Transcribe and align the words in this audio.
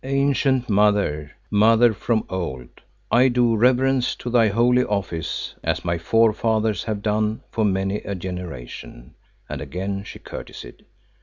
"Ancient 0.03 0.67
Mother, 0.67 1.33
Mother 1.51 1.93
from 1.93 2.21
of 2.21 2.31
old, 2.31 2.69
I 3.11 3.27
do 3.27 3.55
reverence 3.55 4.15
to 4.15 4.31
thy 4.31 4.47
holy 4.47 4.83
Office, 4.83 5.53
as 5.63 5.85
my 5.85 5.99
forefathers 5.99 6.85
have 6.85 7.03
done 7.03 7.41
for 7.51 7.63
many 7.63 7.97
a 7.97 8.15
generation," 8.15 9.13
and 9.47 9.61
again 9.61 10.03
she 10.03 10.17
curtseyed. 10.17 10.85